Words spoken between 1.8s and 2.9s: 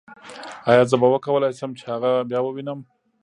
هغه بیا ووینم